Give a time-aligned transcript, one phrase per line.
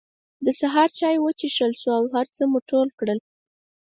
[0.45, 3.19] د سهار چای وڅکل شو او هر څه مو ټول کړل.